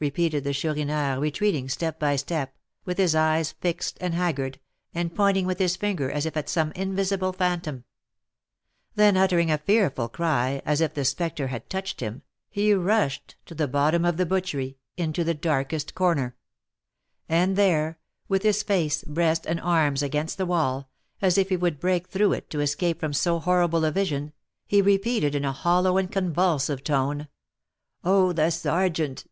repeated 0.00 0.42
the 0.42 0.52
Chourineur, 0.52 1.20
retreating 1.20 1.68
step 1.68 2.00
by 2.00 2.16
step, 2.16 2.52
with 2.84 2.98
his 2.98 3.14
eyes 3.14 3.52
fixed 3.60 3.96
and 4.00 4.12
haggard, 4.12 4.58
and 4.92 5.14
pointing 5.14 5.46
with 5.46 5.60
his 5.60 5.76
finger 5.76 6.10
as 6.10 6.26
if 6.26 6.36
at 6.36 6.48
some 6.48 6.72
invisible 6.72 7.32
phantom. 7.32 7.84
Then 8.96 9.16
uttering 9.16 9.52
a 9.52 9.58
fearful 9.58 10.08
cry, 10.08 10.62
as 10.66 10.80
if 10.80 10.94
the 10.94 11.04
spectre 11.04 11.46
had 11.46 11.70
touched 11.70 12.00
him, 12.00 12.22
he 12.50 12.74
rushed 12.74 13.36
to 13.46 13.54
the 13.54 13.68
bottom 13.68 14.04
of 14.04 14.16
the 14.16 14.26
butchery, 14.26 14.78
into 14.96 15.22
the 15.22 15.32
darkest 15.32 15.94
corner; 15.94 16.34
and 17.28 17.54
there, 17.54 18.00
with 18.26 18.42
his 18.42 18.64
face, 18.64 19.04
breast, 19.04 19.46
and 19.46 19.60
arms 19.60 20.02
against 20.02 20.38
the 20.38 20.46
wall, 20.46 20.90
as 21.22 21.38
if 21.38 21.50
he 21.50 21.56
would 21.56 21.78
break 21.78 22.08
through 22.08 22.32
it 22.32 22.50
to 22.50 22.58
escape 22.58 22.98
from 22.98 23.12
so 23.12 23.38
horrible 23.38 23.84
a 23.84 23.92
vision, 23.92 24.32
he 24.66 24.82
repeated, 24.82 25.36
in 25.36 25.44
a 25.44 25.52
hollow 25.52 25.98
and 25.98 26.10
convulsive 26.10 26.82
tone, 26.82 27.28
"Oh, 28.02 28.32
the 28.32 28.50
sergeant! 28.50 29.24